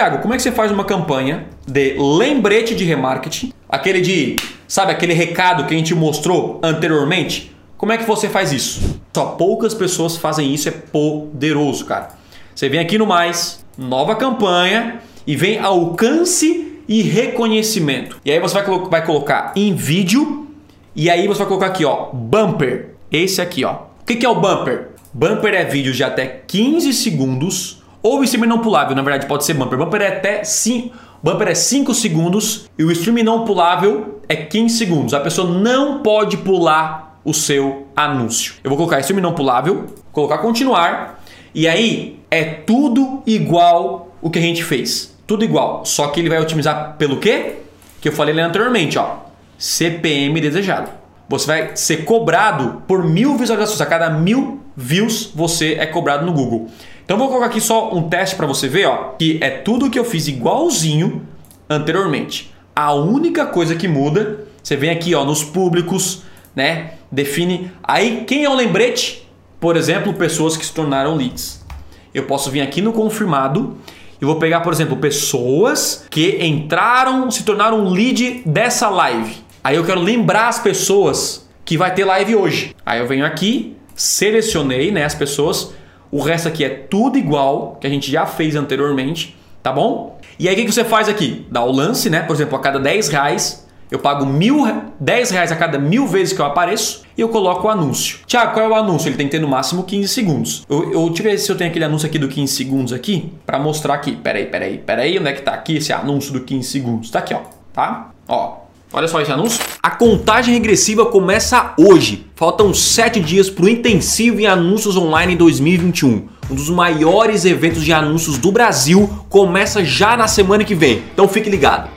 [0.00, 3.52] Tiago, como é que você faz uma campanha de lembrete de remarketing?
[3.68, 7.54] Aquele de, sabe, aquele recado que a gente mostrou anteriormente?
[7.76, 8.98] Como é que você faz isso?
[9.14, 12.08] Só poucas pessoas fazem isso, é poderoso, cara.
[12.54, 18.18] Você vem aqui no mais, nova campanha e vem alcance e reconhecimento.
[18.24, 20.48] E aí você vai, colo vai colocar em vídeo
[20.96, 22.94] e aí você vai colocar aqui, ó, bumper.
[23.12, 23.74] Esse aqui, ó.
[23.74, 24.92] O que, que é o bumper?
[25.12, 29.54] Bumper é vídeo de até 15 segundos ou stream não pulável, na verdade, pode ser
[29.54, 29.78] bumper.
[29.78, 34.76] Bumper é até 5, bumper é 5 segundos e o stream não pulável é 15
[34.76, 35.14] segundos.
[35.14, 38.54] A pessoa não pode pular o seu anúncio.
[38.64, 41.22] Eu vou colocar stream não pulável, colocar continuar
[41.54, 45.16] e aí é tudo igual o que a gente fez.
[45.26, 47.56] Tudo igual, só que ele vai otimizar pelo quê?
[48.00, 49.16] Que eu falei anteriormente, ó.
[49.58, 50.90] CPM desejado.
[51.28, 53.80] Você vai ser cobrado por mil visualizações.
[53.80, 56.68] A cada mil views você é cobrado no Google.
[57.10, 59.98] Então vou colocar aqui só um teste para você ver, ó, que é tudo que
[59.98, 61.26] eu fiz igualzinho
[61.68, 62.54] anteriormente.
[62.72, 66.22] A única coisa que muda, você vem aqui, ó, nos públicos,
[66.54, 66.92] né?
[67.10, 71.66] Define aí quem é o lembrete, por exemplo, pessoas que se tornaram leads.
[72.14, 73.76] Eu posso vir aqui no confirmado
[74.22, 79.34] e vou pegar, por exemplo, pessoas que entraram, se tornaram lead dessa live.
[79.64, 82.72] Aí eu quero lembrar as pessoas que vai ter live hoje.
[82.86, 85.74] Aí eu venho aqui, selecionei né, as pessoas,
[86.10, 90.18] o resto aqui é tudo igual que a gente já fez anteriormente, tá bom?
[90.38, 91.46] E aí o que você faz aqui?
[91.50, 92.20] Dá o lance, né?
[92.22, 94.64] Por exemplo, a cada 10 reais eu pago mil,
[95.00, 98.20] 10 reais a cada mil vezes que eu apareço e eu coloco o anúncio.
[98.24, 99.08] Tiago, qual é o anúncio?
[99.08, 100.64] Ele tem que ter no máximo 15 segundos.
[100.70, 103.32] Eu, eu deixa eu ver se eu tenho aquele anúncio aqui do 15 segundos aqui
[103.44, 104.14] para mostrar aqui.
[104.14, 105.18] Peraí, peraí, peraí.
[105.18, 107.10] Onde é que tá aqui esse anúncio do 15 segundos?
[107.10, 107.40] Tá aqui, ó.
[107.72, 108.10] Tá?
[108.28, 108.60] Ó,
[108.92, 109.64] Olha só esse anúncio.
[109.80, 112.26] A contagem regressiva começa hoje.
[112.40, 116.26] Faltam 7 dias para o intensivo em anúncios online em 2021.
[116.50, 121.02] Um dos maiores eventos de anúncios do Brasil começa já na semana que vem.
[121.12, 121.90] Então fique ligado.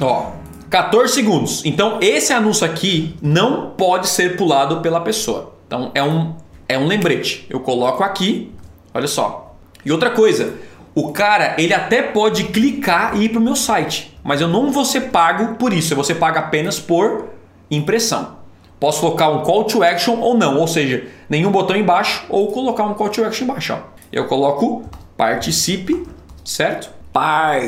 [0.00, 0.32] Ó,
[0.68, 1.64] 14 segundos.
[1.64, 5.54] Então esse anúncio aqui não pode ser pulado pela pessoa.
[5.68, 6.34] Então é um
[6.68, 7.46] é um lembrete.
[7.48, 8.52] Eu coloco aqui.
[8.92, 9.54] Olha só.
[9.84, 10.54] E outra coisa,
[10.92, 14.72] o cara ele até pode clicar e ir para o meu site, mas eu não
[14.72, 17.28] vou ser pago por isso, ser pago apenas por
[17.70, 18.41] impressão.
[18.82, 22.82] Posso colocar um call to action ou não, ou seja, nenhum botão embaixo ou colocar
[22.82, 23.74] um call to action embaixo.
[23.74, 23.78] Ó.
[24.12, 24.82] Eu coloco
[25.16, 26.04] participe,
[26.44, 26.90] certo?
[27.12, 27.60] Participe,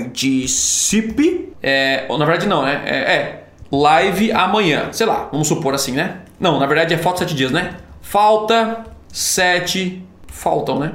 [1.62, 2.82] é, ou na verdade não, né?
[2.84, 6.22] É, é, live amanhã, sei lá, vamos supor assim, né?
[6.40, 7.76] Não, na verdade é falta sete dias, né?
[8.02, 10.94] Falta sete, faltam, né?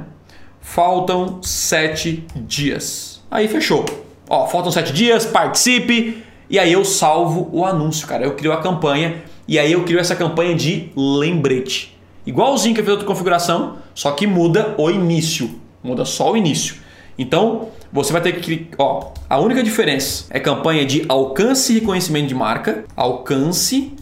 [0.60, 3.22] faltam sete dias.
[3.30, 3.86] Aí fechou.
[4.28, 6.22] Ó, faltam sete dias, participe.
[6.50, 8.24] E aí eu salvo o anúncio, cara.
[8.24, 11.98] Eu crio a campanha e aí eu crio essa campanha de lembrete.
[12.24, 15.60] Igualzinho que eu fiz outra configuração, só que muda o início.
[15.82, 16.76] Muda só o início.
[17.18, 18.68] Então, você vai ter que.
[18.78, 23.92] Ó, a única diferença é campanha de alcance e reconhecimento de marca, alcance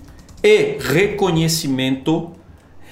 [0.42, 2.30] e reconhecimento,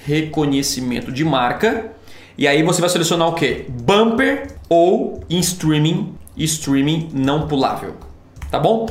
[0.03, 1.91] reconhecimento de marca
[2.37, 3.65] e aí você vai selecionar o que?
[3.67, 7.95] Bumper ou em streaming, streaming não pulável.
[8.51, 8.85] Tá bom?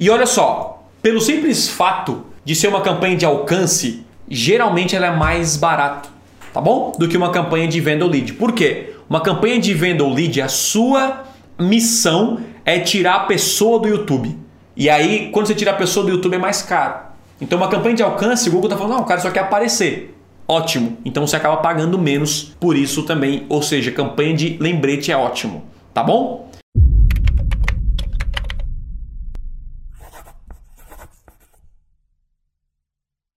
[0.00, 5.10] E olha só, pelo simples fato de ser uma campanha de alcance, geralmente ela é
[5.14, 6.08] mais barata,
[6.50, 6.92] tá bom?
[6.98, 8.32] Do que uma campanha de venda ou lead.
[8.32, 8.94] Por quê?
[9.06, 11.24] Uma campanha de venda ou lead, a sua
[11.58, 14.34] missão é tirar a pessoa do YouTube.
[14.74, 16.94] E aí, quando você tira a pessoa do YouTube, é mais caro.
[17.38, 20.14] Então, uma campanha de alcance, o Google está falando, não, o cara só quer aparecer
[20.48, 20.96] ótimo.
[21.04, 23.44] Então você acaba pagando menos por isso também.
[23.50, 26.47] Ou seja, campanha de lembrete é ótimo, tá bom?